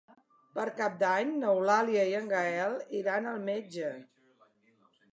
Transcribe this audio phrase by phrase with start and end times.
[0.53, 3.97] Per Cap d'Any n'Eulàlia i en Gaël iran al metge.